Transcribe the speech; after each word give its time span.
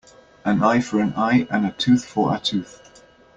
An 0.43 0.63
eye 0.63 0.79
for 0.81 0.99
an 0.99 1.13
eye 1.15 1.45
and 1.51 1.63
a 1.63 1.71
tooth 1.73 2.05
for 2.05 2.35
a 2.35 2.39
tooth. 2.39 3.03